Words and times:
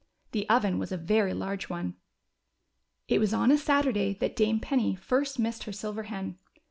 The 0.31 0.49
oven 0.49 0.79
was 0.79 0.91
a 0.91 0.97
very 0.97 1.31
large 1.31 1.69
one. 1.69 1.93
It 3.07 3.19
was 3.19 3.35
on 3.35 3.51
a 3.51 3.57
Saturday 3.59 4.15
that 4.15 4.35
Dame 4.35 4.59
Penny 4.59 4.95
first 4.95 5.37
missed 5.37 5.65
her 5.65 5.71
silver 5.71 6.01
hen. 6.09 6.39